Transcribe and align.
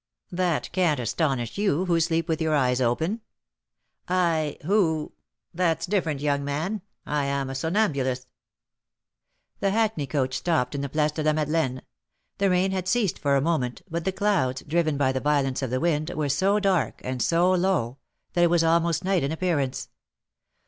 "That 0.31 0.71
can't 0.71 0.99
astonish 0.99 1.59
you, 1.59 1.85
who 1.85 1.99
sleep 1.99 2.27
with 2.27 2.41
your 2.41 2.55
eyes 2.55 2.81
open." 2.81 3.21
"I, 4.07 4.57
who 4.65 5.13
That's 5.53 5.85
different, 5.85 6.21
young 6.21 6.43
man; 6.43 6.81
I 7.05 7.25
am 7.25 7.51
a 7.51 7.53
somnambulist." 7.53 8.25
The 9.59 9.69
hackney 9.69 10.07
coach 10.07 10.33
stopped 10.35 10.73
in 10.73 10.81
the 10.81 10.89
Place 10.89 11.11
de 11.11 11.21
la 11.21 11.33
Madelaine. 11.33 11.83
The 12.39 12.49
rain 12.49 12.71
had 12.71 12.87
ceased 12.87 13.19
for 13.19 13.35
a 13.35 13.41
moment, 13.41 13.83
but 13.91 14.03
the 14.03 14.11
clouds, 14.11 14.63
driven 14.63 14.97
by 14.97 15.11
the 15.11 15.19
violence 15.19 15.61
of 15.61 15.69
the 15.69 15.79
wind, 15.79 16.09
were 16.09 16.29
so 16.29 16.59
dark 16.59 17.01
and 17.03 17.21
so 17.21 17.51
low, 17.51 17.99
that 18.33 18.45
it 18.45 18.49
was 18.49 18.63
almost 18.63 19.03
night 19.03 19.21
in 19.21 19.31
appearance. 19.31 19.89